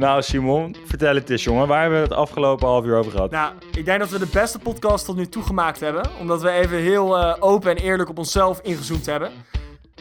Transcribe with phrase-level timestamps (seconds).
[0.00, 1.68] Nou, Simon, vertel het eens, jongen.
[1.68, 3.30] Waar hebben we het afgelopen half uur over gehad?
[3.30, 6.04] Nou, ik denk dat we de beste podcast tot nu toe gemaakt hebben.
[6.20, 9.30] Omdat we even heel eh, open en eerlijk op onszelf ingezoomd hebben.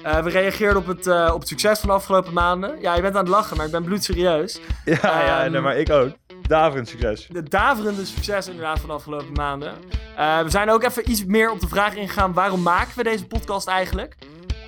[0.05, 2.81] Uh, we reageerden op het, uh, op het succes van de afgelopen maanden.
[2.81, 4.59] Ja, je bent aan het lachen, maar ik ben bloedserieus.
[4.85, 6.09] Ja, ja Ehm, nee, maar ik ook.
[6.41, 7.27] Daverend succes.
[7.31, 9.73] De daverende succes inderdaad van de afgelopen maanden.
[10.43, 12.33] We zijn ook even iets meer op de vraag ingegaan...
[12.33, 14.15] waarom maken we deze podcast eigenlijk?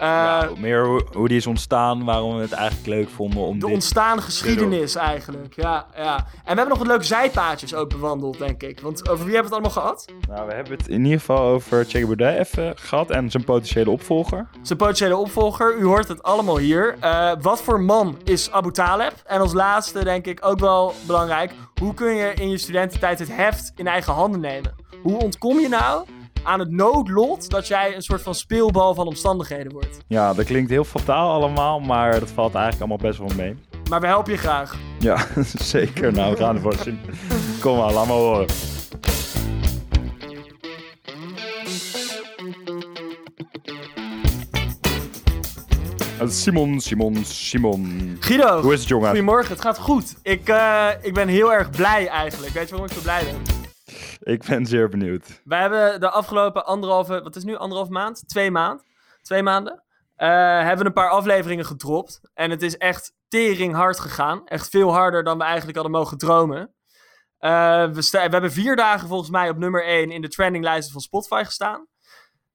[0.05, 3.65] Ja, meer hoe, hoe, die is ontstaan, waarom we het eigenlijk leuk vonden om De
[3.65, 6.15] dit ontstaande geschiedenis eigenlijk, ja, ja.
[6.17, 8.79] En we hebben nog wat leuke zijpaadjes ook bewandeld, denk ik.
[8.79, 10.05] Want over wie hebben we het allemaal gehad?
[10.27, 13.89] Nou, we hebben het in ieder geval over Thierry Baudet even gehad en zijn potentiële
[13.89, 14.47] opvolger.
[14.61, 16.95] Zijn potentiële opvolger, u hoort het allemaal hier.
[17.03, 19.13] Uh, wat voor man is Abu Taleb?
[19.25, 21.53] En als laatste, denk ik, ook wel belangrijk...
[21.81, 24.75] hoe kun je in je studententijd het heft in eigen handen nemen?
[25.01, 26.05] Hoe ontkom je nou
[26.43, 29.97] aan het noodlot dat jij een soort van speelbal van omstandigheden wordt.
[30.07, 33.55] Ja, dat klinkt heel fataal allemaal, maar dat valt eigenlijk allemaal best wel mee.
[33.89, 34.75] Maar we helpen je graag.
[34.99, 35.27] Ja,
[35.73, 36.13] zeker.
[36.13, 36.99] Nou, we gaan ervoor zien.
[37.61, 38.47] Kom maar, laat maar horen.
[46.27, 48.17] Simon, Simon, Simon.
[48.19, 48.61] Guido.
[48.61, 49.07] Hoe is het, jongen?
[49.07, 50.15] Goedemorgen, het gaat goed.
[50.21, 52.53] Ik, uh, ik ben heel erg blij eigenlijk.
[52.53, 53.60] Weet je waarom ik zo blij ben?
[54.33, 55.41] Ik ben zeer benieuwd.
[55.43, 58.27] Wij hebben de afgelopen anderhalve, wat is nu anderhalve maand?
[58.27, 58.83] Twee maand?
[59.21, 59.83] Twee maanden?
[60.17, 60.27] Uh,
[60.61, 62.21] hebben een paar afleveringen gedropt.
[62.33, 64.47] En het is echt tering hard gegaan.
[64.47, 66.73] Echt veel harder dan we eigenlijk hadden mogen dromen.
[67.39, 71.01] Uh, we, we, hebben vier dagen volgens mij op nummer 1 in de trendinglijsten van
[71.01, 71.87] Spotify gestaan.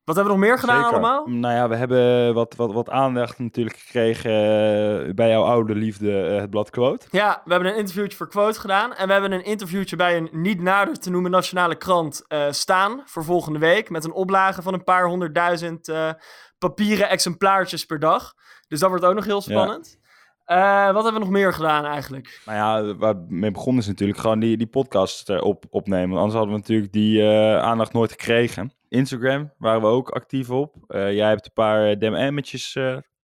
[0.06, 0.92] Wat hebben we nog meer gedaan Zeker.
[0.92, 1.26] allemaal?
[1.26, 6.30] Nou ja, we hebben wat, wat, wat aandacht natuurlijk gekregen uh, bij jouw oude liefde,
[6.30, 7.06] uh, het blad Quote.
[7.10, 8.94] Ja, we hebben een interviewtje voor Quote gedaan.
[8.94, 13.02] En we hebben een interviewtje bij een niet nader te noemen nationale krant uh, staan
[13.04, 13.90] voor volgende week.
[13.90, 15.92] Met een oplage van een paar honderdduizend
[16.58, 18.32] papieren exemplaartjes per dag.
[18.68, 19.98] Dus dat wordt ook nog heel spannend.
[20.46, 20.88] Ja.
[20.88, 22.40] Uh, wat hebben we nog meer gedaan eigenlijk?
[22.44, 26.08] Nou ja, waar mee begonnen is natuurlijk gewoon die, die podcast op, opnemen.
[26.08, 28.75] Want anders hadden we natuurlijk die uh, aandacht nooit gekregen.
[28.89, 30.74] Instagram waren we ook actief op.
[30.89, 32.79] Uh, jij hebt een paar DM'tjes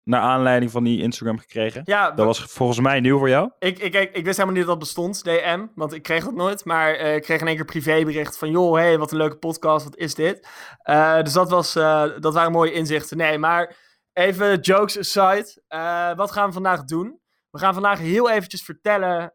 [0.04, 1.82] naar aanleiding van die Instagram gekregen.
[1.86, 3.52] Ja, dat was volgens mij nieuw voor jou.
[3.60, 5.66] Ik, ik, ik, ik wist helemaal niet dat dat bestond, DM.
[5.76, 6.66] Want ik kreeg dat nooit.
[6.66, 8.52] Maar ik kreeg in één keer privébericht van...
[8.52, 10.48] joh, hey, wat een leuke podcast, wat is dit?
[11.24, 11.74] dus dat, was,
[12.20, 13.18] dat waren mooie inzichten.
[13.18, 13.88] Nee, maar...
[14.14, 15.62] Even jokes aside.
[15.70, 17.20] Uh, wat gaan we vandaag doen?
[17.50, 19.34] We gaan vandaag heel eventjes vertellen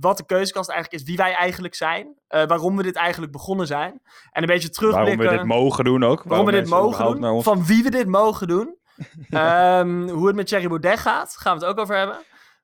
[0.00, 1.08] wat de keuzekast eigenlijk is.
[1.08, 2.06] Wie wij eigenlijk zijn.
[2.06, 4.00] Uh, waarom we dit eigenlijk begonnen zijn.
[4.30, 5.16] En een beetje terugblikken.
[5.16, 6.22] Waarom we dit mogen doen ook.
[6.22, 7.42] Waarom, waarom we dit mogen doen.
[7.42, 8.76] Van wie we dit mogen doen.
[9.30, 11.36] um, hoe het met Thierry Baudet gaat.
[11.36, 12.18] Gaan we het ook over hebben.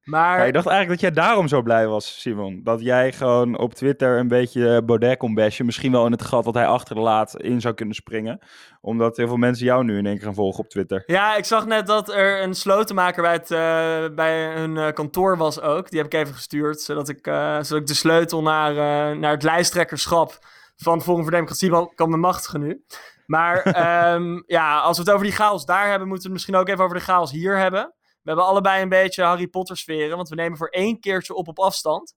[0.05, 0.39] Maar...
[0.39, 2.61] Ja, ik dacht eigenlijk dat jij daarom zo blij was, Simon.
[2.63, 5.67] Dat jij gewoon op Twitter een beetje Baudet kon bashen.
[5.67, 8.39] Misschien wel in het gat wat hij achterlaat in zou kunnen springen.
[8.81, 11.03] Omdat heel veel mensen jou nu in één keer gaan volgen op Twitter.
[11.07, 15.37] Ja, ik zag net dat er een slotenmaker bij, het, uh, bij hun uh, kantoor
[15.37, 15.91] was ook.
[15.91, 18.75] Die heb ik even gestuurd, zodat ik, uh, zodat ik de sleutel naar,
[19.17, 20.39] naar het lijsttrekkerschap
[20.77, 22.85] van Forum voor Democratie kan bemachtigen nu.
[23.27, 23.67] Maar
[24.15, 26.69] um, ja, als we het over die chaos daar hebben, moeten we het misschien ook
[26.69, 27.95] even over de chaos hier hebben.
[28.23, 31.49] We hebben allebei een beetje Harry Potter sferen, want we nemen voor één keertje op
[31.49, 32.15] op afstand.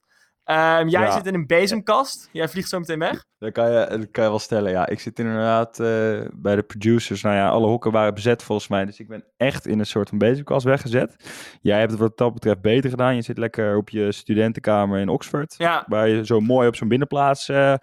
[0.47, 1.11] Um, jij ja.
[1.11, 2.29] zit in een bezemkast.
[2.31, 3.25] Jij vliegt zo meteen weg.
[3.38, 4.88] Dat kan je, dat kan je wel stellen, ja.
[4.88, 7.21] Ik zit inderdaad uh, bij de producers.
[7.21, 8.85] Nou ja, alle hoeken waren bezet volgens mij.
[8.85, 11.15] Dus ik ben echt in een soort van bezemkast weggezet.
[11.61, 13.15] Jij hebt het wat dat betreft beter gedaan.
[13.15, 15.55] Je zit lekker op je studentenkamer in Oxford.
[15.57, 15.83] Ja.
[15.88, 17.73] Waar je zo mooi op zo'n binnenplaats uh,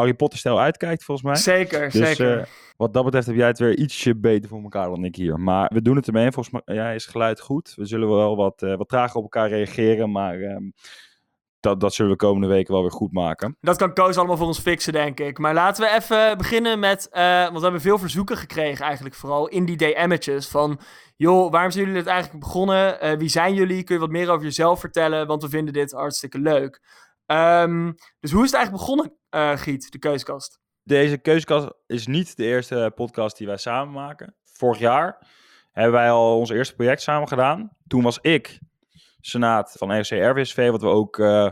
[0.00, 1.36] Harry Potter-stijl uitkijkt, volgens mij.
[1.36, 2.38] Zeker, dus, zeker.
[2.38, 2.44] Uh,
[2.76, 5.40] wat dat betreft heb jij het weer ietsje beter voor elkaar dan ik hier.
[5.40, 6.32] Maar we doen het ermee.
[6.32, 7.72] Volgens mij ja, is geluid goed.
[7.76, 10.10] We zullen wel wat, uh, wat trager op elkaar reageren.
[10.10, 10.72] Maar um,
[11.60, 13.56] dat, dat zullen we de komende weken wel weer goed maken.
[13.60, 15.38] Dat kan Koos allemaal voor ons fixen, denk ik.
[15.38, 17.08] Maar laten we even beginnen met...
[17.12, 20.48] Uh, want we hebben veel verzoeken gekregen eigenlijk vooral in die DM'tjes.
[20.48, 20.80] Van,
[21.16, 23.04] joh, waarom zijn jullie dit eigenlijk begonnen?
[23.04, 23.82] Uh, wie zijn jullie?
[23.82, 25.26] Kun je wat meer over jezelf vertellen?
[25.26, 26.80] Want we vinden dit hartstikke leuk.
[27.32, 30.60] Um, dus hoe is het eigenlijk begonnen, uh, Giet, de Keuskast?
[30.82, 34.36] Deze Keuskast is niet de eerste podcast die wij samen maken.
[34.44, 35.26] Vorig jaar
[35.72, 37.76] hebben wij al ons eerste project samen gedaan.
[37.86, 38.58] Toen was ik
[39.20, 41.50] senaat van RC RVSV, wat we ook uh,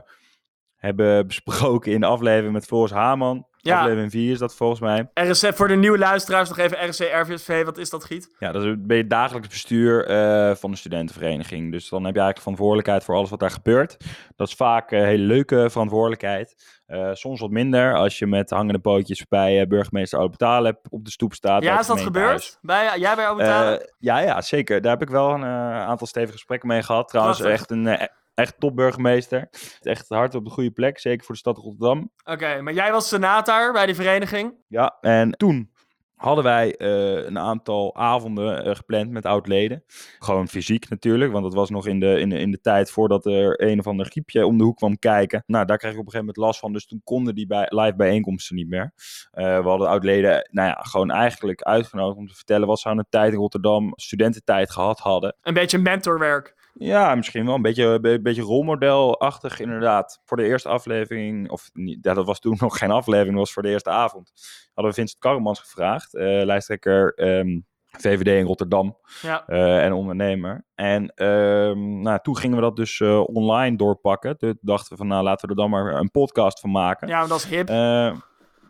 [0.77, 3.48] hebben besproken in de aflevering met Floris Haman.
[3.61, 3.79] Ja.
[3.79, 5.11] Aflevering 4 is dat volgens mij.
[5.15, 8.35] RSC, voor de nieuwe luisteraars nog even RC RVSV, wat is dat, Giet?
[8.39, 11.73] Ja, dat is ben je dagelijks bestuur uh, van de studentenvereniging.
[11.73, 13.97] Dus dan heb je eigenlijk verantwoordelijkheid voor alles wat daar gebeurt.
[14.37, 16.77] Dat is vaak een hele leuke verantwoordelijkheid.
[16.89, 21.05] Uh, soms wat minder als je met hangende pootjes bij uh, burgemeester Albert Taleb op
[21.05, 21.63] de stoep staat.
[21.63, 22.59] Ja, is dat gebeurd?
[22.61, 23.49] Bij, jij bij Albert?
[23.49, 24.81] Uh, ja, ja, zeker.
[24.81, 27.09] Daar heb ik wel een aantal stevige gesprekken mee gehad.
[27.09, 27.61] Trouwens, Prachtig.
[27.61, 28.09] echt een
[28.39, 29.49] echt topburgemeester.
[29.83, 31.99] Echt hard op de goede plek, zeker voor de stad Rotterdam.
[31.99, 34.55] Oké, okay, maar jij was senator bij die vereniging?
[34.69, 35.71] Ja, en toen
[36.19, 39.85] hadden wij eh, een aantal avonden eh, gepland met oud-leden.
[40.19, 43.27] Gewoon fysiek natuurlijk, want dat was nog in de, in, de, in de tijd voordat
[43.27, 45.43] er een of ander griepje om de hoek kwam kijken.
[45.47, 47.67] Nou, daar kreeg ik op een gegeven moment last van, dus toen konden die bij,
[47.69, 48.93] live bijeenkomsten niet meer.
[49.35, 52.97] Uh, we hadden oud-leden, nou ja, gewoon eigenlijk uitgenodigd om te vertellen wat ze aan
[52.97, 55.37] de tijd in Rotterdam studententijd gehad hadden.
[55.43, 56.57] Een beetje mentorwerk.
[56.79, 60.21] Ja, misschien wel een beetje, een beetje rolmodelachtig inderdaad.
[60.25, 63.63] Voor de eerste aflevering, of ja, dat was toen nog geen aflevering, dat was voor
[63.63, 64.33] de eerste avond.
[64.75, 67.61] Hadden we Vincent Karremans gevraagd, uh, lijsttrekker um, ehm,
[68.01, 69.45] VVD in Rotterdam ja.
[69.47, 70.65] uh, en ondernemer.
[70.75, 74.39] En um, nou, toen gingen we dat dus uh, online doorpakken.
[74.39, 77.09] Toen dachten we van nou laten we er dan maar een podcast van maken.
[77.09, 77.69] Ja, dat is hip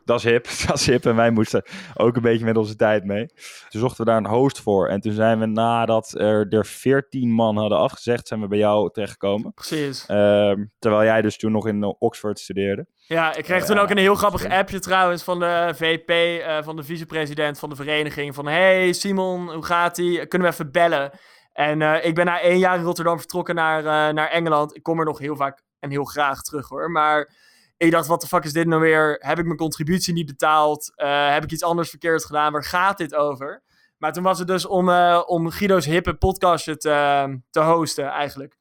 [0.09, 1.07] dat is hip, dat is hip.
[1.07, 1.63] En wij moesten
[1.95, 3.27] ook een beetje met onze tijd mee.
[3.69, 4.89] Toen zochten we daar een host voor.
[4.89, 8.91] En toen zijn we nadat er, er 14 man hadden afgezegd, zijn we bij jou
[8.93, 9.53] terechtgekomen.
[9.55, 10.07] Precies.
[10.09, 12.87] Uh, terwijl jij dus toen nog in Oxford studeerde.
[13.07, 16.77] Ja, ik kreeg toen ook een heel grappig appje trouwens van de VP, uh, van
[16.77, 18.35] de vicepresident van de vereniging.
[18.35, 20.27] Van, hey Simon, hoe gaat ie?
[20.27, 21.11] Kunnen we even bellen?
[21.53, 23.83] En ik ben na één jaar in Rotterdam vertrokken naar,
[24.15, 24.77] naar Engeland.
[24.77, 26.91] Ik kom er nog heel vaak en heel graag terug hoor.
[26.91, 27.31] Maar
[27.79, 29.17] ik dacht, wat de fuck is dit nou weer?
[29.19, 30.93] Heb ik mijn contributie niet betaald?
[30.97, 32.53] Uh, heb ik iets anders verkeerd gedaan?
[32.53, 33.63] Waar gaat dit over?
[33.99, 38.59] Maar toen was het dus om, uh, om Guido's hippe podcastje te, te hosten, eigenlijk.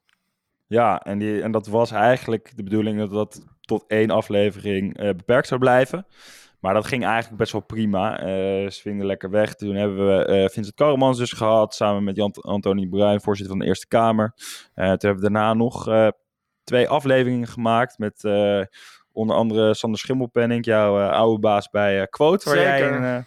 [0.68, 5.10] Ja, en, die, en dat was eigenlijk de bedoeling dat dat tot één aflevering uh,
[5.10, 6.08] beperkt zou blijven.
[6.60, 8.18] Maar dat ging eigenlijk best wel prima.
[8.70, 9.56] Ze vingen lekker weg.
[9.56, 13.70] Toen hebben we Vincent Karremans dus gehad, samen met Jan Antonie Bruin, voorzitter van de
[13.70, 14.34] Eerste Kamer.
[14.74, 15.88] toen hebben we daarna nog
[16.64, 18.24] twee afleveringen gemaakt met
[19.18, 23.18] Onder andere Sander Schimmelpenning, jouw uh, oude baas bij uh, Quote, waar jij een uh,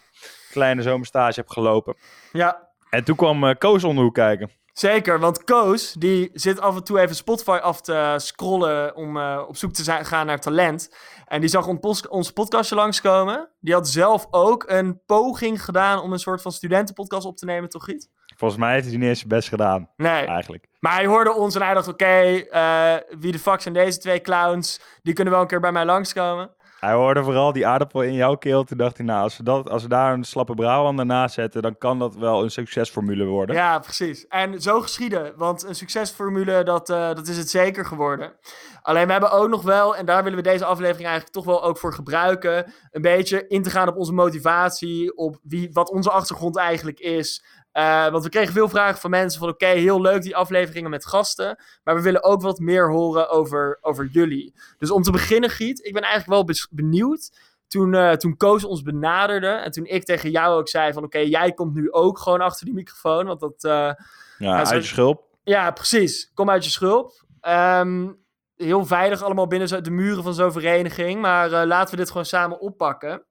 [0.51, 1.95] kleine zomerstage hebt gelopen.
[2.31, 2.69] Ja.
[2.89, 4.51] En toen kwam Koos om de hoek kijken.
[4.73, 9.57] Zeker, want Koos die zit af en toe even Spotify af te scrollen om op
[9.57, 10.95] zoek te zijn, gaan naar talent.
[11.25, 13.49] En die zag ons, ons podcastje langskomen.
[13.59, 17.69] Die had zelf ook een poging gedaan om een soort van studentenpodcast op te nemen,
[17.69, 18.09] toch Giet?
[18.41, 19.89] Volgens mij heeft hij niet eens zijn best gedaan.
[19.95, 20.25] Nee.
[20.25, 20.67] Eigenlijk.
[20.79, 23.97] Maar hij hoorde ons en hij dacht, oké, okay, uh, wie de fuck zijn deze
[23.97, 24.81] twee clowns?
[25.01, 26.55] Die kunnen wel een keer bij mij langskomen.
[26.79, 28.63] Hij hoorde vooral die aardappel in jouw keel.
[28.63, 31.61] Toen dacht hij, nou, als we, dat, als we daar een slappe brouw naast zetten,
[31.61, 33.55] dan kan dat wel een succesformule worden.
[33.55, 34.27] Ja, precies.
[34.27, 35.33] En zo geschieden.
[35.35, 38.33] Want een succesformule, dat, uh, dat is het zeker geworden.
[38.81, 41.63] Alleen we hebben ook nog wel, en daar willen we deze aflevering eigenlijk toch wel
[41.63, 46.11] ook voor gebruiken, een beetje in te gaan op onze motivatie, op wie, wat onze
[46.11, 47.43] achtergrond eigenlijk is.
[47.73, 50.89] Uh, want we kregen veel vragen van mensen van oké, okay, heel leuk die afleveringen
[50.89, 51.63] met gasten.
[51.83, 54.53] Maar we willen ook wat meer horen over, over jullie.
[54.77, 57.31] Dus om te beginnen, Giet, ik ben eigenlijk wel benieuwd.
[57.67, 61.17] Toen, uh, toen Koos ons benaderde en toen ik tegen jou ook zei van oké,
[61.17, 63.25] okay, jij komt nu ook gewoon achter die microfoon.
[63.25, 63.63] Want dat...
[63.63, 63.93] Uh,
[64.37, 65.27] ja, uit je schulp.
[65.43, 66.31] Ja, precies.
[66.33, 67.23] Kom uit je schulp.
[67.41, 68.19] Um,
[68.55, 71.21] heel veilig allemaal binnen de muren van zo'n vereniging.
[71.21, 73.25] Maar laten we dit gewoon samen oppakken.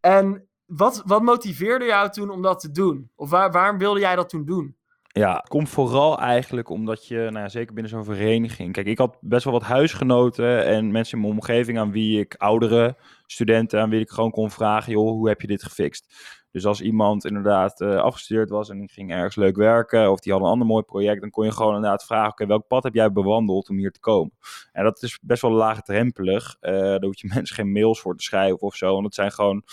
[0.00, 3.10] En wat, wat motiveerde jou toen om dat te doen?
[3.16, 4.76] Of waar, waarom wilde jij dat toen doen?
[5.12, 8.72] Ja, komt vooral eigenlijk omdat je, nou ja, zeker binnen zo'n vereniging.
[8.72, 12.34] Kijk, ik had best wel wat huisgenoten en mensen in mijn omgeving aan wie ik,
[12.34, 16.14] oudere studenten, aan wie ik gewoon kon vragen: joh, hoe heb je dit gefixt?
[16.50, 20.40] Dus als iemand inderdaad uh, afgestudeerd was en ging ergens leuk werken of die had
[20.40, 23.12] een ander mooi project, dan kon je gewoon inderdaad vragen: oké, welk pad heb jij
[23.12, 24.32] bewandeld om hier te komen?
[24.72, 26.56] En dat is best wel laagdrempelig.
[26.60, 28.92] Uh, daar hoef je mensen geen mails voor te schrijven of zo.
[28.92, 29.64] Want het zijn gewoon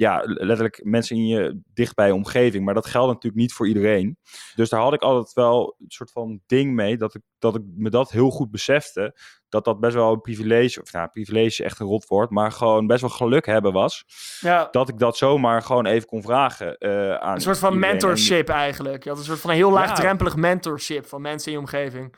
[0.00, 2.64] ja, letterlijk mensen in je dichtbij omgeving.
[2.64, 4.18] Maar dat geldt natuurlijk niet voor iedereen.
[4.54, 6.96] Dus daar had ik altijd wel een soort van ding mee.
[6.96, 9.18] Dat ik, dat ik me dat heel goed besefte.
[9.48, 10.82] Dat dat best wel een privilege.
[10.82, 12.30] Of nou, privilege echt een rotwoord.
[12.30, 14.04] Maar gewoon best wel geluk hebben was.
[14.40, 14.68] Ja.
[14.70, 17.34] Dat ik dat zomaar gewoon even kon vragen uh, aan.
[17.34, 19.02] Een soort van mentorship eigenlijk.
[19.02, 20.40] Je had een soort van een heel laagdrempelig ja.
[20.40, 22.14] mentorship van mensen in je omgeving.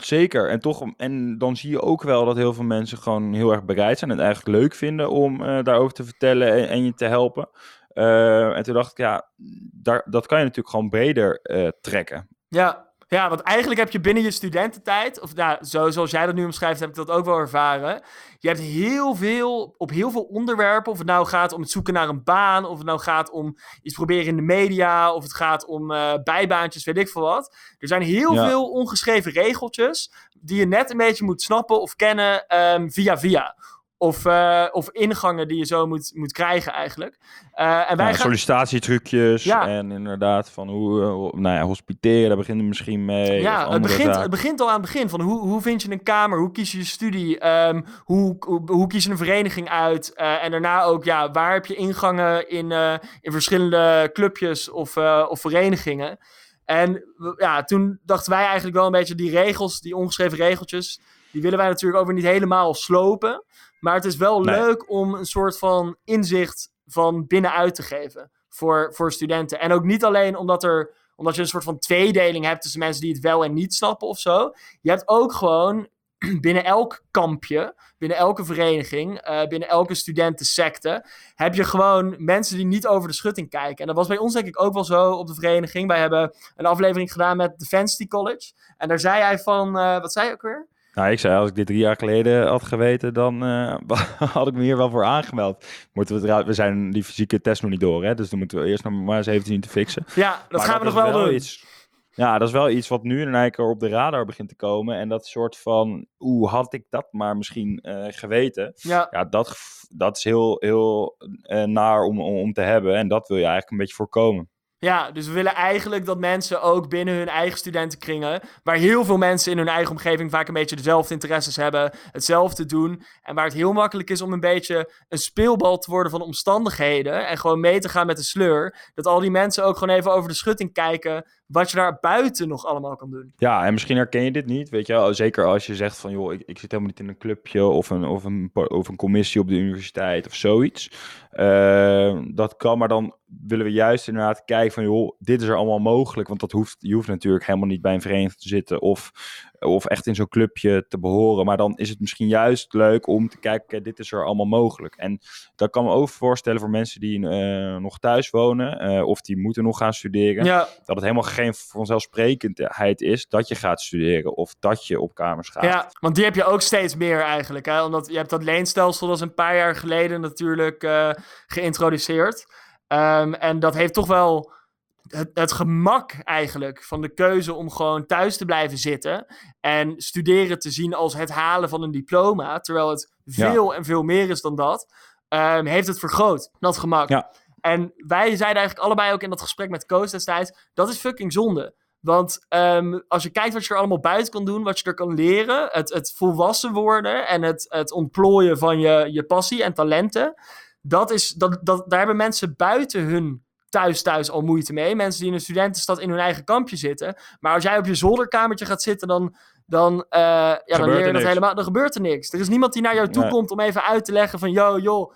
[0.00, 0.48] Zeker.
[0.48, 3.64] En, toch, en dan zie je ook wel dat heel veel mensen gewoon heel erg
[3.64, 7.04] bereid zijn en het eigenlijk leuk vinden om uh, daarover te vertellen en, je te
[7.04, 7.48] helpen.
[7.94, 9.28] Uh, en toen dacht ik, ja,
[9.72, 12.28] daar, dat kan je natuurlijk gewoon breder uh, trekken.
[12.48, 16.34] Ja, ja, want eigenlijk heb je binnen je studententijd, of nou, zo, zoals jij dat
[16.34, 18.02] nu omschrijft, heb ik dat ook wel ervaren.
[18.38, 21.94] Je hebt heel veel, op heel veel onderwerpen, of het nou gaat om het zoeken
[21.94, 25.34] naar een baan, of het nou gaat om iets proberen in de media, of het
[25.34, 27.56] gaat om uh, bijbaantjes, weet ik veel wat.
[27.78, 28.46] Er zijn heel ja.
[28.46, 33.56] veel ongeschreven regeltjes die je net een beetje moet snappen of kennen um, via via.
[34.00, 37.18] Of, uh, of ingangen die je zo moet, moet krijgen eigenlijk.
[37.54, 38.20] Uh, en wij ja, gaan...
[38.20, 39.68] Sollicitatietrucjes ja.
[39.68, 43.40] en inderdaad van hoe, uh, nou ja, hospiteren, daar beginnen we misschien mee.
[43.40, 46.02] Ja, het begint, het begint al aan het begin van hoe, hoe vind je een
[46.02, 50.14] kamer, hoe kies je je studie, um, hoe, hoe, hoe, kies je een vereniging uit.
[50.14, 52.72] en daarna ook, ja, waar heb je ingangen in,
[53.20, 54.96] in verschillende clubjes of,
[55.28, 56.18] of verenigingen.
[56.64, 57.04] En
[57.36, 61.00] ja, toen dachten wij eigenlijk wel een beetje die regels, die ongeschreven regeltjes,
[61.32, 63.44] die willen wij natuurlijk over niet helemaal slopen.
[63.80, 64.60] Maar het is wel Nee.
[64.60, 68.30] leuk om een soort van inzicht van binnenuit te geven.
[68.48, 69.60] voor, voor studenten.
[69.60, 73.02] En ook niet alleen omdat, er, omdat je een soort van tweedeling hebt tussen mensen
[73.02, 74.52] die het wel en niet snappen of zo.
[74.80, 75.88] Je hebt ook gewoon
[76.40, 82.66] binnen elk kampje, binnen elke vereniging, uh, binnen elke studentensecte, heb je gewoon mensen die
[82.66, 83.76] niet over de schutting kijken.
[83.78, 85.88] En dat was bij ons denk ik ook wel zo op de vereniging.
[85.88, 88.52] Wij hebben een aflevering gedaan met Defensity College.
[88.76, 90.68] En daar zei hij van, uh, wat zei je ook weer?
[90.98, 93.76] Nou, ik zei, als ik dit drie jaar geleden had geweten, dan uh,
[94.34, 95.66] had ik me hier wel voor aangemeld.
[95.92, 98.14] Moeten we, we zijn die fysieke test nog niet door, hè?
[98.14, 100.04] dus dan moeten we eerst nog maar eens even zien te fixen.
[100.14, 101.34] Ja, dat gaan we nog wel, doen.
[101.34, 101.64] Iets,
[102.10, 104.56] ja, dat is wel iets wat nu in één keer op de radar begint te
[104.56, 104.96] komen.
[104.96, 108.72] En dat soort van, hoe had ik dat maar misschien uh, geweten?
[108.74, 109.56] Ja, ja dat,
[109.90, 112.96] dat is heel, heel uh, naar om, om, om te hebben.
[112.96, 114.48] En dat wil je eigenlijk een beetje voorkomen.
[114.80, 119.16] Ja, dus we willen eigenlijk dat mensen ook binnen hun eigen studentenkringen, waar heel veel
[119.16, 123.02] mensen in hun eigen omgeving vaak een beetje dezelfde interesses hebben, hetzelfde doen.
[123.22, 127.26] En waar het heel makkelijk is om een beetje een speelbal te worden van omstandigheden
[127.26, 128.90] en gewoon mee te gaan met de sleur.
[128.94, 132.48] Dat al die mensen ook gewoon even over de schutting kijken wat je daar buiten
[132.48, 133.32] nog allemaal kan doen.
[133.36, 136.32] Ja, en misschien herken je dit niet, weet je Zeker als je zegt van, joh,
[136.32, 139.40] ik, ik zit helemaal niet in een clubje of een, of een, of een commissie
[139.40, 140.90] op de universiteit of zoiets.
[141.32, 143.14] Uh, dat kan, maar dan
[143.46, 146.28] willen we juist inderdaad kijken van, joh, dit is er allemaal mogelijk.
[146.28, 149.12] Want dat hoeft, je hoeft natuurlijk helemaal niet bij een vereniging te zitten of
[149.58, 151.44] of echt in zo'n clubje te behoren.
[151.44, 154.94] Maar dan is het misschien juist leuk om te kijken, dit is er allemaal mogelijk.
[154.96, 155.20] En
[155.56, 159.38] dat kan me ook voorstellen voor mensen die uh, nog thuis wonen uh, of die
[159.38, 160.44] moeten nog gaan studeren.
[160.44, 160.58] Ja.
[160.58, 165.48] Dat het helemaal geen vanzelfsprekendheid is dat je gaat studeren of dat je op kamers
[165.48, 165.64] gaat.
[165.64, 167.66] Ja, want die heb je ook steeds meer eigenlijk.
[167.66, 167.84] Hè?
[167.84, 171.10] Omdat je hebt dat leenstelsel, dat is een paar jaar geleden natuurlijk uh,
[171.46, 172.46] geïntroduceerd.
[172.88, 174.52] Um, en dat heeft toch wel
[175.02, 179.26] het, het, gemak eigenlijk van de keuze om gewoon thuis te blijven zitten
[179.60, 184.02] en studeren te zien als het halen van een diploma, terwijl het veel en veel
[184.02, 184.92] meer is dan dat,
[185.28, 187.08] um, heeft het vergroot, dat gemak.
[187.08, 187.30] Ja.
[187.60, 191.32] En wij zeiden eigenlijk allebei ook in dat gesprek met Koos destijds, dat is fucking
[191.32, 191.74] zonde.
[192.00, 194.94] Want um, als je kijkt wat je er allemaal buiten kan doen, wat je er
[194.94, 199.74] kan leren, het, het volwassen worden en het, het ontplooien van je, je passie en
[199.74, 200.34] talenten,
[200.80, 204.96] dat is, dat, dat, daar hebben mensen buiten hun thuis thuis al moeite mee.
[204.96, 207.16] Mensen die in een studentenstad in hun eigen kampje zitten.
[207.40, 211.12] Maar als jij op je zolderkamertje gaat zitten, dan, dan, uh, ja, dan leer je
[211.12, 211.54] dat helemaal.
[211.54, 212.32] Dan gebeurt er niks.
[212.32, 214.50] Er is niemand die naar jou toe komt om even uit te leggen van...
[214.50, 215.12] Yo, joh,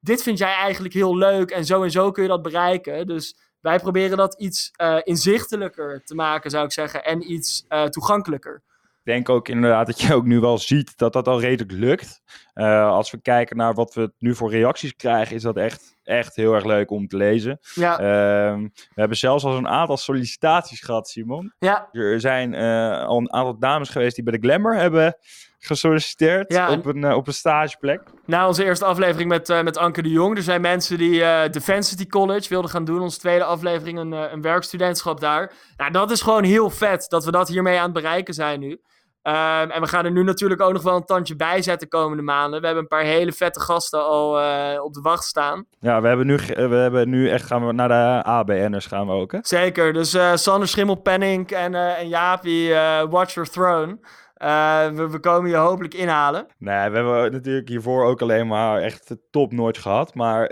[0.00, 3.06] dit vind jij eigenlijk heel leuk en zo en zo kun je dat bereiken.
[3.06, 7.04] Dus wij proberen dat iets uh, inzichtelijker te maken, zou ik zeggen.
[7.04, 8.62] En iets uh, toegankelijker
[9.02, 12.22] denk ook inderdaad dat je ook nu wel ziet dat dat al redelijk lukt.
[12.54, 16.36] Uh, als we kijken naar wat we nu voor reacties krijgen, is dat echt, echt
[16.36, 17.58] heel erg leuk om te lezen.
[17.74, 17.92] Ja.
[17.92, 21.52] Uh, we hebben zelfs al een aantal sollicitaties gehad, Simon.
[21.58, 21.88] Ja.
[21.92, 25.16] Er zijn uh, al een aantal dames geweest die bij de Glamour hebben
[25.60, 28.02] gesolliciteerd ja, op, een, op een stageplek.
[28.26, 30.36] Na onze eerste aflevering met, met Anke de Jong.
[30.36, 31.18] Er zijn mensen die
[31.50, 33.00] Defensity College wilden gaan doen.
[33.00, 35.52] Onze tweede aflevering, een, een werkstudentschap daar.
[35.76, 38.80] Nou, dat is gewoon heel vet dat we dat hiermee aan het bereiken zijn nu.
[39.22, 41.96] Um, en we gaan er nu natuurlijk ook nog wel een tandje bij zetten de
[41.96, 42.60] komende maanden.
[42.60, 45.66] We hebben een paar hele vette gasten al uh, op de wacht staan.
[45.80, 49.12] Ja, we hebben nu, we hebben nu echt gaan we naar de ABN'ers gaan we
[49.12, 49.38] ook, hè?
[49.42, 49.92] Zeker.
[49.92, 52.74] Dus uh, Sander Schimmelpenning en, uh, en Jaapie,
[53.10, 53.98] Watch Your Throne.
[54.40, 56.46] We, we, komen je hopelijk inhalen.
[56.58, 60.14] Nee, we hebben natuurlijk hiervoor ook alleen maar echt top nooit gehad.
[60.14, 60.48] Maar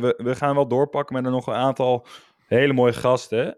[0.00, 2.06] we, we gaan wel doorpakken met er nog een aantal
[2.46, 3.56] hele mooie gasten.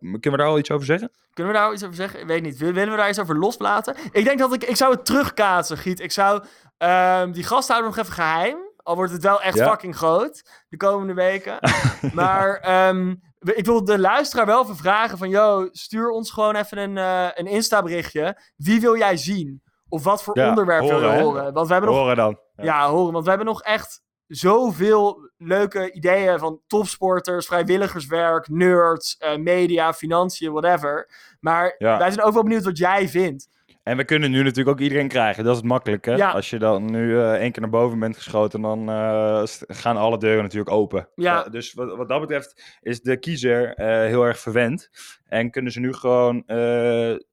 [0.00, 1.10] kunnen we daar al iets over zeggen?
[1.38, 2.20] Kunnen we daar iets over zeggen?
[2.20, 2.58] Ik weet niet.
[2.58, 3.96] Willen we daar iets over loslaten?
[4.12, 4.64] Ik denk dat ik...
[4.64, 6.00] Ik zou het terugkaatsen, Giet.
[6.00, 6.42] Ik zou
[6.78, 8.67] um, die gast houden nog even geheim.
[8.88, 9.68] Al wordt het wel echt ja.
[9.68, 11.58] fucking groot de komende weken.
[12.12, 15.28] maar um, ik wil de luisteraar wel even vragen van...
[15.28, 18.40] Yo, stuur ons gewoon even een, uh, een Insta-berichtje.
[18.56, 19.62] Wie wil jij zien?
[19.88, 21.52] Of wat voor ja, onderwerp wil je horen?
[21.52, 22.00] Want we hebben nog...
[22.00, 22.38] Horen dan.
[22.56, 22.88] Ja.
[22.88, 23.12] horen.
[23.12, 30.52] Want we hebben nog echt zoveel leuke ideeën van topsporters, vrijwilligerswerk, nerds, uh, media, financiën,
[30.52, 31.10] whatever.
[31.40, 33.48] Maar wij zijn ook wel benieuwd wat jij vindt.
[33.88, 35.44] En we kunnen nu natuurlijk ook iedereen krijgen.
[35.44, 36.16] Dat is het makkelijke.
[36.16, 36.30] Ja.
[36.30, 40.18] Als je dan nu uh, één keer naar boven bent geschoten, dan uh, gaan alle
[40.18, 41.08] deuren natuurlijk open.
[41.14, 41.46] Ja.
[41.46, 44.90] Uh, dus wat, wat, dat betreft is de kiezer heel erg verwend.
[45.24, 46.42] En kunnen ze nu gewoon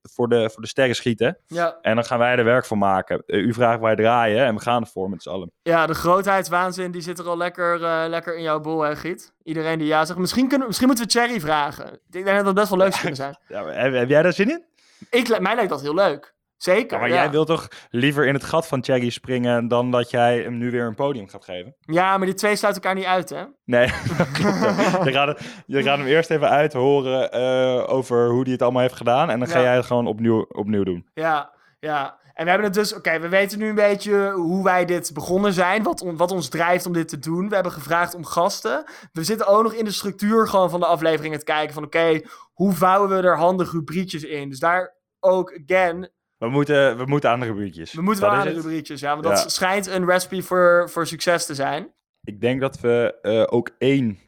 [0.01, 1.37] voor, de, voor de sterren schieten.
[1.47, 1.77] Ja.
[1.81, 3.23] En dan gaan wij er werk van maken.
[3.25, 5.51] u vraagt wij draaien en we gaan ervoor met z'n allen.
[5.61, 9.33] Ja, de grootheidswaanzin die zit er al lekker, lekker in jouw bol, hè Giet?
[9.43, 10.19] Iedereen die ja zegt.
[10.19, 11.93] Misschien, kunnen, misschien moeten we Cherry vragen.
[11.93, 13.37] Ik denk dat dat best wel leuk zou kunnen zijn.
[13.47, 14.65] Ja, heb, heb jij daar zin in?
[15.09, 16.34] Ik, mij lijkt dat heel leuk.
[16.57, 16.93] Zeker.
[16.93, 17.15] Ja, maar ja.
[17.15, 20.71] jij wilt toch liever in het gat van Cherry springen dan dat jij hem nu
[20.71, 21.75] weer een podium gaat geven?
[21.79, 23.43] Ja, maar die twee sluiten elkaar niet uit, hè?
[23.65, 23.85] Nee,
[25.07, 28.95] je, gaat, je gaat hem eerst even uithoren uh, over hoe hij het allemaal heeft
[28.95, 29.29] gedaan.
[29.29, 31.09] En dan ga jij het gewoon opnieuw, opnieuw doen.
[31.13, 32.23] Ja, ja.
[32.33, 35.53] En we hebben het dus, oké, we weten nu een beetje hoe wij dit begonnen
[35.53, 37.47] zijn, wat, on- wat ons drijft om dit te doen.
[37.49, 38.83] We hebben gevraagd om gasten.
[39.11, 42.21] We zitten ook nog in de structuur gewoon van de aflevering het kijken van, oké,
[42.53, 44.49] hoe vouwen we er handig rubriekjes in?
[44.49, 47.93] Dus daar ook, again, We moeten, we moeten aan de rubriekjes.
[47.93, 49.47] we moeten wel aan de rubriekjes, ja, want dat Ja.
[49.47, 51.93] schijnt een recipe voor, voor succes te zijn.
[52.23, 54.19] Ik denk dat we eh, ook één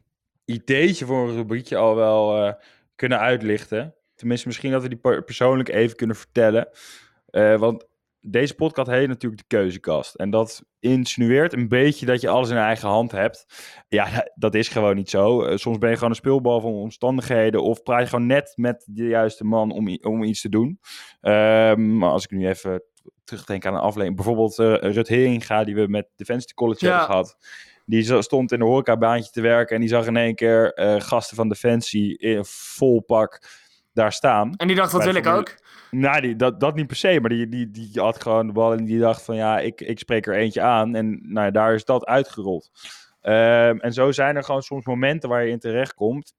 [0.46, 2.54] ideetje voor een rubriekje al wel eh,
[2.96, 3.96] kunnen uitlichten.
[4.16, 6.68] Tenminste, misschien dat we die per- persoonlijk even kunnen vertellen.
[7.30, 7.87] Eh, want
[8.30, 10.16] deze podcast heet natuurlijk de keuzekast.
[10.16, 13.46] En dat insinueert een beetje dat je alles in eigen hand hebt.
[13.88, 15.44] Ja, dat is gewoon niet zo.
[15.44, 17.64] Eh, soms ben je gewoon een speelbal van omstandigheden.
[17.64, 20.80] Of praat je gewoon net met de juiste man om, om iets te doen.
[21.22, 22.84] Ehm, maar als ik nu even
[23.24, 24.16] terugdenk aan een aflevering.
[24.16, 24.58] Bijvoorbeeld
[24.94, 26.92] Rut Heringa, die we met Defensie College Ja.
[26.92, 27.38] hebben gehad.
[27.86, 29.76] Die stond in een horecabaantje te werken.
[29.76, 33.42] En die zag in één keer eh, gasten van Defensie in vol pak
[33.94, 34.54] daar staan.
[34.58, 35.56] En die dacht, dat wil ik ook.
[35.92, 38.74] Nou, die, dat, dat niet per se, maar die, die, die had gewoon de bal
[38.74, 40.96] en die dacht van ja, ik, ik spreek er eentje aan.
[40.96, 42.72] En nou, ja, daar is dat uitgerold.
[43.22, 46.34] Ehm, en zo zijn er gewoon soms momenten waar je in terecht komt.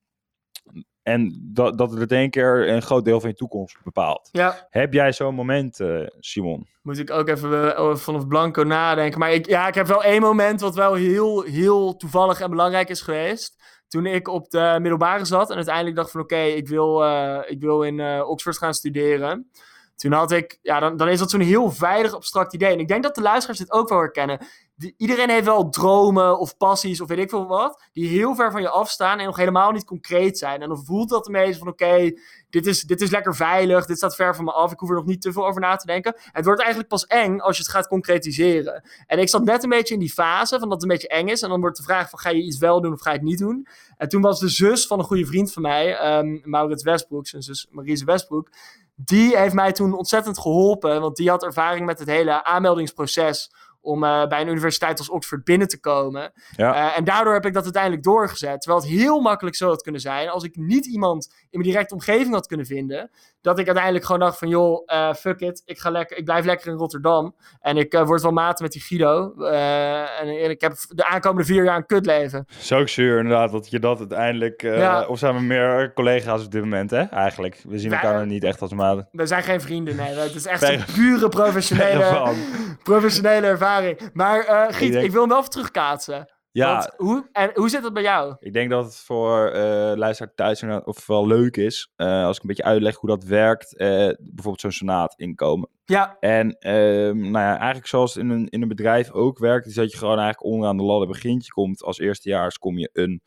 [1.08, 4.28] En dat, dat het in één keer een groot deel van je toekomst bepaalt.
[4.32, 6.68] Ja, Heb jij zo'n moment, eh, Simon?
[6.82, 9.18] moet ik ook even eh, vanaf Blanco nadenken.
[9.18, 12.88] Maar ik, ja, ik heb wel één moment wat wel heel, heel toevallig en belangrijk
[12.88, 13.56] is geweest.
[13.88, 17.60] Toen ik op de middelbare zat en uiteindelijk dacht van oké, ik, wil, eh, ik
[17.60, 19.50] wil in Oxford gaan studeren.
[19.96, 22.72] Toen had ik, ja, dan, dan is dat zo'n heel veilig abstract idee.
[22.72, 24.38] En ik denk dat de luisteraars dit ook wel herkennen.
[24.78, 28.50] Die- iedereen heeft wel dromen of passies of weet ik veel wat, die heel ver
[28.50, 30.62] van je afstaan en nog helemaal niet concreet zijn.
[30.62, 32.11] En dan voelt dat een beetje van oké,
[32.50, 34.94] dit, is, dit is lekker veilig, dit staat ver van me af, ik hoef er
[34.94, 36.14] nog niet te veel over na te denken.
[36.32, 38.82] Het wordt eigenlijk pas eng als je het gaat concretiseren.
[39.06, 41.28] En ik zat net een beetje in die fase van dat het een beetje eng
[41.28, 41.42] is.
[41.42, 43.26] En dan wordt de vraag van ga je iets wel doen of ga je het
[43.26, 43.66] niet doen.
[43.97, 47.42] En toen was de zus van een goede vriend van mij, ehm Maurits Westbroek, zijn
[47.42, 48.50] zus Marise Westbroek.
[48.94, 51.00] Die heeft mij toen ontzettend geholpen.
[51.00, 53.50] Want die had ervaring met het hele aanmeldingsproces
[53.88, 56.33] om eh, bij een universiteit als Oxford binnen te komen.
[56.57, 56.75] Ja.
[56.75, 58.61] Eh, en daardoor heb ik dat uiteindelijk doorgezet.
[58.61, 61.95] Terwijl het heel makkelijk zo had kunnen zijn als ik niet iemand in mijn directe
[61.95, 63.11] omgeving had kunnen vinden.
[63.40, 65.62] Dat ik uiteindelijk gewoon dacht van joh, eh, fuck it.
[65.64, 67.35] Ik, ga lekker, ik blijf lekker in Rotterdam.
[67.61, 69.35] En ik word wel maten met die Guido.
[69.45, 72.46] Eh, en ik heb de aankomende vier jaar een kutleven.
[72.59, 74.62] Zo zuur inderdaad dat je dat uiteindelijk...
[74.62, 75.07] Ja.
[75.07, 77.03] Of zijn we meer collega's op dit moment, hè?
[77.03, 77.62] Eigenlijk.
[77.68, 79.09] We zien Wij- elkaar niet echt als maten.
[79.12, 80.14] We zijn geen vrienden, nee.
[80.14, 82.33] Het is echt een pure professionele,
[82.83, 83.77] professionele ervaring.
[84.12, 86.32] Maar eh Giet, Ik denk- ik wil hem wel even terugkaatsen.
[86.50, 88.36] Ja, Want hoe, en hoe zit het bij jou?
[88.38, 91.92] Ik denk dat het voor eh luisteraar thuis of wel leuk is.
[91.96, 93.74] eh, als ik een beetje uitleg hoe dat werkt.
[93.76, 95.68] bijvoorbeeld zo'n senaat inkomen.
[95.84, 99.66] Ja, En ehm, nou ja, eigenlijk zoals het in een, in een bedrijf ook werkt.
[99.66, 101.44] Is dat je gewoon eigenlijk onderaan de ladder begint.
[101.44, 103.22] Je komt als eerstejaars kom je een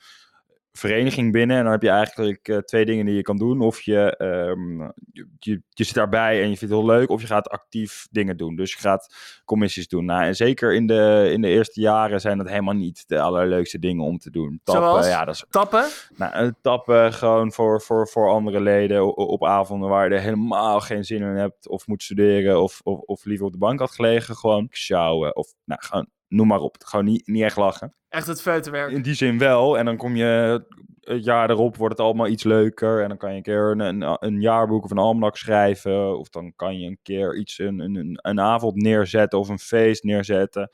[0.72, 1.58] vereniging binnen.
[1.58, 3.62] En dan heb je eigenlijk eh, twee dingen die je kan doen.
[3.62, 4.82] Of je, ehm,
[5.12, 7.10] je, je, je zit daarbij en je vindt het heel leuk.
[7.10, 8.56] Of je gaat actief dingen doen.
[8.56, 10.06] Dus je gaat commissies doen.
[10.06, 13.80] Nou, en zeker in de, in de eerste jaren zijn dat helemaal niet de allerleukste
[13.80, 14.60] dingen om te doen.
[14.64, 15.08] Tappen, Zoals?
[15.08, 15.86] ja, dat is tappen.
[16.16, 20.80] nou, eh, tappen gewoon voor, voor, voor andere leden op avonden waar je er helemaal
[20.80, 21.68] geen zin in hebt.
[21.68, 24.36] Of moet studeren of, of, of liever op de bank had gelegen.
[24.36, 26.76] Gewoon sjouwen of nou, gewoon, noem maar op.
[26.80, 27.96] Gewoon niet, niet echt lachen.
[28.10, 28.92] Echt het feutenwerk.
[28.92, 29.78] In die zin wel.
[29.78, 30.64] En dan kom je
[31.00, 33.02] het jaar erop, wordt het allemaal iets leuker.
[33.02, 36.18] En dan kan je een keer een, een, een jaarboek of een almanak schrijven.
[36.20, 40.04] Of dan kan je een keer iets, een, een, een, avond neerzetten of een feest
[40.04, 40.70] neerzetten.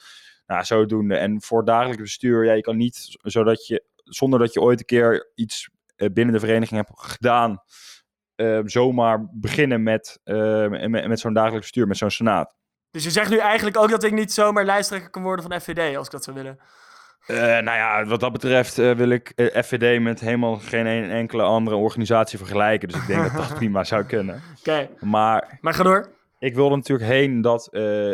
[0.46, 1.16] Nou, zodoende.
[1.16, 4.86] En voor dagelijks bestuur, ja, je kan niet zodat je, zonder dat je ooit een
[4.86, 7.64] keer iets eh, binnen de vereniging hebt gedaan,
[8.36, 12.57] eh, zomaar beginnen met, eh, met, met zo'n dagelijks bestuur, met zo'n senaat.
[12.92, 15.96] Dus je zegt nu eigenlijk ook dat ik niet zomaar lijsttrekker kan worden van FVD,
[15.98, 16.60] als ik dat zou willen.
[17.28, 21.10] Eh, nou ja, wat dat betreft eh, wil ik eh, FVD met helemaal geen een
[21.10, 22.88] enkele andere organisatie vergelijken.
[22.88, 24.42] Dus ik denk dat dat prima zou kunnen.
[24.60, 26.10] Oké, Maar maar ga door.
[26.40, 27.70] ik wilde natuurlijk heen dat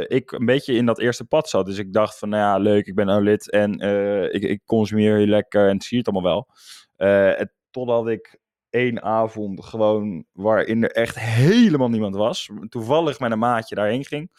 [0.08, 1.66] ik een beetje in dat eerste pad zat.
[1.66, 3.80] Dus ik dacht van, nou ja, leuk, ik ben nou lid en
[4.32, 6.46] ik, ik consumeer hier lekker en het zie het allemaal
[6.98, 7.48] wel.
[7.72, 8.38] Totdat ik
[8.74, 14.32] één avond gewoon, waarin er echt helemaal niemand was, toevallig met een maatje daarheen ging.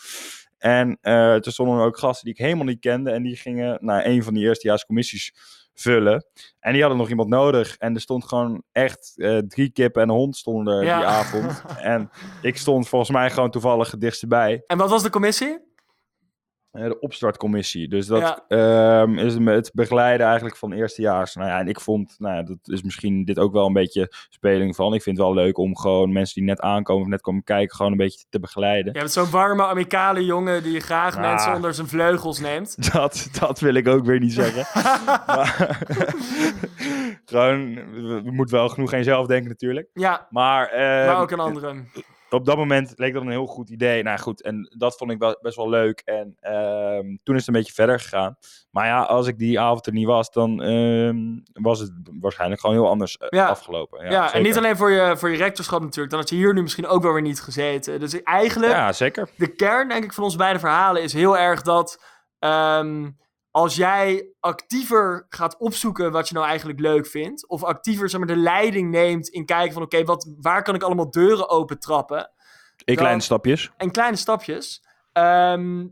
[0.58, 3.78] En eh toen stonden er ook gasten die ik helemaal niet kende en die gingen
[3.80, 5.32] naar een van die eerstejaarscommissies
[5.74, 6.26] vullen.
[6.60, 7.76] En die hadden nog iemand nodig.
[7.76, 10.96] En er stond gewoon echt eh, drie kippen en een hond stonden er Ja.
[10.98, 11.62] die avond.
[11.80, 12.10] En
[12.42, 14.62] ik stond volgens mij gewoon toevallig het dichtst bij.
[14.66, 15.63] En wat was de commissie?
[16.74, 17.88] De opstartcommissie.
[17.88, 18.44] Dus dat Ja.
[19.02, 21.34] ehm, is het begeleiden eigenlijk van eerstejaars.
[21.34, 24.12] Nou ja, en ik vond, nou ja, dat is misschien dit ook wel een beetje
[24.30, 24.94] speling van.
[24.94, 27.76] Ik vind het wel leuk om gewoon mensen die net aankomen of net komen kijken,
[27.76, 28.92] gewoon een beetje te begeleiden.
[28.92, 31.20] Je bent zo'n warme, amicale jongen die graag Ah.
[31.20, 32.76] mensen onder zijn vleugels neemt.
[32.92, 34.82] Dat, dat wil ik ook weer niet zeggen.
[35.26, 35.78] maar,
[37.24, 39.88] gewoon, we, we moeten wel genoeg aan jezelf denken natuurlijk.
[39.92, 41.74] Ja, Maar, ehm, maar ook een andere.
[42.34, 44.02] Op dat moment leek dat een heel goed idee.
[44.02, 46.00] Nou goed, en dat vond ik wel, best wel leuk.
[46.04, 48.36] En ehm, toen is het een beetje verder gegaan.
[48.70, 51.16] Maar ja, als ik die avond er niet was, dan ehm,
[51.52, 53.46] was het waarschijnlijk gewoon heel anders eh, Ja.
[53.46, 54.04] afgelopen.
[54.04, 56.10] Ja, Ja, en niet alleen voor je, voor je rectorschap natuurlijk.
[56.10, 58.00] Dan had je hier nu misschien ook wel weer niet gezeten.
[58.00, 59.28] Dus eigenlijk, Ja, zeker.
[59.36, 62.02] de kern denk ik van onze beide verhalen is heel erg dat...
[62.38, 63.10] ehm,
[63.54, 67.48] als jij actiever gaat opzoeken wat je nou eigenlijk leuk vindt...
[67.48, 69.82] of actiever zeg maar, de leiding neemt in kijken van...
[69.82, 72.18] oké, wat waar kan ik allemaal deuren opentrappen...
[72.18, 73.72] In Dan- kleine stapjes.
[73.76, 74.82] en kleine stapjes...
[75.12, 75.86] ehm,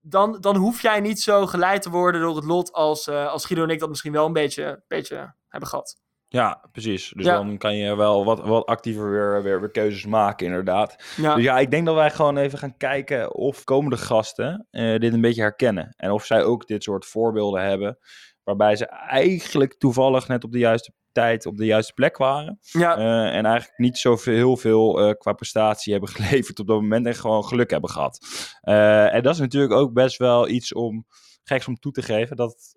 [0.00, 3.44] dan, dan hoef jij niet zo geleid te worden door het lot als, eh, als
[3.44, 5.96] Guido en ik dat misschien wel een beetje, beetje hebben gehad.
[6.28, 7.12] Ja, precies.
[7.16, 7.34] Dus Ja.
[7.36, 11.04] dan kan je wel wat, wat actiever weer, weer, weer keuzes maken, inderdaad.
[11.16, 14.98] Ja, Dus ja, ik denk dat wij gewoon even gaan kijken of komende gasten eh,
[14.98, 15.94] dit een beetje herkennen.
[15.96, 17.98] En of zij ook dit soort voorbeelden hebben,
[18.44, 22.58] waarbij ze eigenlijk toevallig net op de juiste tijd op de juiste plek waren.
[22.60, 26.80] ja, eh, en eigenlijk niet zoveel heel veel eh, qua prestatie hebben geleverd op dat
[26.80, 28.26] moment en gewoon geluk hebben gehad.
[28.60, 31.06] Eh, en dat is natuurlijk ook best wel iets om
[31.42, 32.76] geks om toe te geven, dat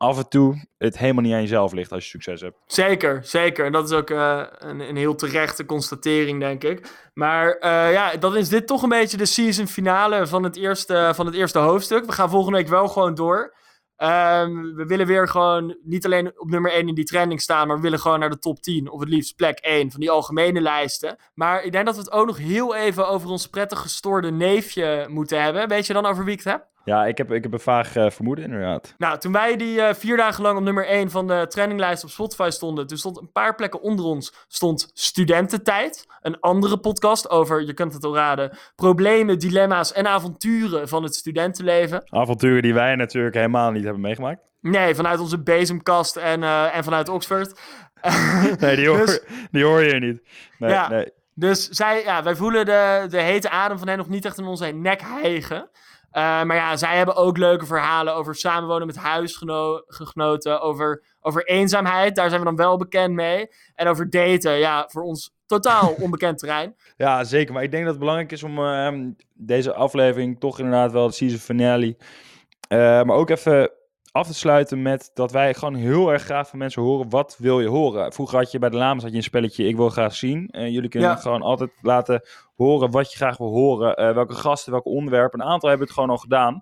[0.00, 2.56] af en toe het helemaal niet aan jezelf ligt als je succes hebt.
[2.66, 3.64] Zeker, zeker.
[3.64, 7.10] En dat is ook eh, een, een heel terechte constatering, denk ik.
[7.14, 11.12] Maar eh, ja, dan is dit toch een beetje de season finale van het eerste,
[11.14, 12.06] van het eerste hoofdstuk.
[12.06, 13.54] We gaan volgende week wel gewoon door.
[13.96, 17.76] Ehm, we willen weer gewoon niet alleen op nummer 1 in die trending staan, maar
[17.76, 18.90] we willen gewoon naar de top 10.
[18.90, 21.16] Of het liefst plek 1 van die algemene lijsten.
[21.34, 25.06] Maar ik denk dat we het ook nog heel even over ons prettig gestoorde neefje
[25.08, 25.68] moeten hebben.
[25.68, 26.69] Weet je dan over wie ik het heb?
[26.84, 28.94] Ja, ik heb, ik heb een vaag eh, vermoeden inderdaad.
[28.98, 32.10] Nou, toen wij die eh, vier dagen lang op nummer 1 van de trendinglijst op
[32.10, 36.06] Spotify stonden, toen stond een paar plekken onder ons stond Studententijd.
[36.20, 41.14] Een andere podcast over, je kunt het al raden, problemen, dilemma's en avonturen van het
[41.14, 42.02] studentenleven.
[42.10, 44.40] Avonturen die wij natuurlijk helemaal niet hebben meegemaakt.
[44.60, 47.60] Nee, vanuit onze bezemkast en, eh, en vanuit Oxford.
[48.58, 50.22] Nee, die hoor, Dus- die hoor je niet.
[50.58, 50.88] Nee, Ja.
[50.88, 51.12] nee.
[51.34, 54.44] Dus zij, ja, wij voelen de, de hete adem van hen nog niet echt in
[54.44, 55.70] onze nek hijgen.
[56.10, 62.14] Eh, maar ja, zij hebben ook leuke verhalen over samenwonen met huisgenoten, over, over eenzaamheid,
[62.16, 63.48] daar zijn we dan wel bekend mee.
[63.74, 66.76] En over daten, ja, voor ons totaal onbekend terrein.
[66.96, 67.54] Ja, zeker.
[67.54, 71.12] Maar ik denk dat het belangrijk is om ehm, deze aflevering toch inderdaad wel de
[71.12, 71.96] season finale.
[72.68, 73.70] eh, maar ook even
[74.12, 77.08] af te sluiten met dat wij gewoon heel erg graag van mensen horen.
[77.08, 78.12] Wat wil je horen?
[78.12, 80.48] Vroeger had je bij de Lamas had je een spelletje Ik wil graag zien.
[80.48, 81.16] Eh, jullie kunnen Ja.
[81.16, 82.22] gewoon altijd laten
[82.56, 83.96] horen wat je graag wil horen.
[83.96, 85.40] eh, welke gasten, welke onderwerpen.
[85.40, 86.60] Een aantal hebben het gewoon al gedaan.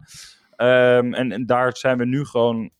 [0.57, 2.71] Ehm, en, en daar zijn we nu gewoon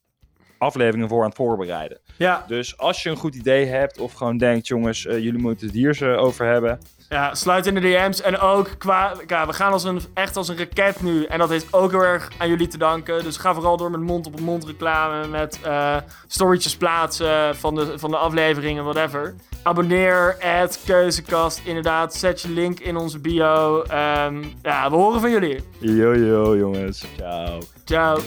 [0.59, 2.01] afleveringen voor aan het voorbereiden.
[2.17, 5.67] Ja, Dus als je een goed idee hebt of gewoon denkt, jongens, eh, jullie moeten
[5.67, 6.79] het hier over hebben.
[7.09, 8.21] Ja, sluit in de DM's.
[8.21, 11.25] En ook qua, ja, we gaan als een, echt als een raket nu.
[11.25, 13.23] En dat heeft ook heel erg aan jullie te danken.
[13.23, 18.17] Dus ga vooral door met mond-op-mond reclame, met eh storytjes plaatsen van de, van de
[18.17, 19.35] afleveringen, whatever.
[19.63, 22.15] Abonneer, add, keuzekast, inderdaad.
[22.15, 23.83] Zet je link in onze bio.
[23.83, 25.61] Ehm, ja, we horen van jullie.
[25.79, 27.05] Yo, yo, jongens.
[27.17, 27.59] Ciao.
[27.85, 28.19] Ciao.